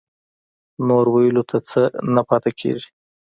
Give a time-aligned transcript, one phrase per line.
[0.87, 1.81] نور ويلو ته څه
[2.13, 2.89] نه پاتې کېږي.